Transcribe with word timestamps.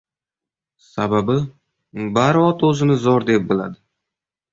Sababi, 0.85 1.35
bari 2.15 2.41
ot 2.47 2.65
o‘zini 2.71 2.97
zo‘r 3.05 3.27
deb 3.29 3.47
biladi. 3.53 3.79